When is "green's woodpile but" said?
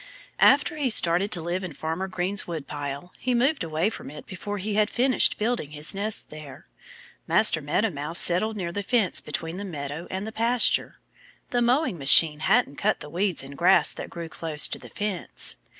2.07-3.35